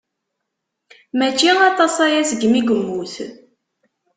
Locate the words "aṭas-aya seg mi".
1.69-2.61